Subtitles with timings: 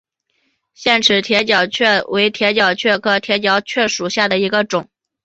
[0.73, 4.89] 腺齿铁角蕨为铁角蕨科铁角蕨属下的一个种。